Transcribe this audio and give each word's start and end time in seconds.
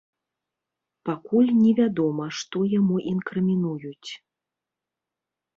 Пакуль 1.09 1.51
невядома, 1.65 2.25
што 2.39 2.57
яму 2.71 2.95
інкрымінуюць. 3.13 4.11